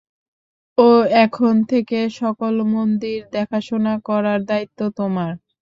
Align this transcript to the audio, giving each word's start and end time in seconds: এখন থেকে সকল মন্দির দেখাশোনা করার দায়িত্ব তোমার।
এখন 1.23 1.53
থেকে 1.71 1.99
সকল 2.13 2.53
মন্দির 2.73 3.19
দেখাশোনা 3.31 3.93
করার 4.07 4.39
দায়িত্ব 4.45 4.79
তোমার। 4.97 5.31